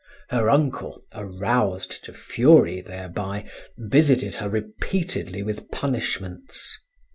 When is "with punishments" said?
5.43-6.75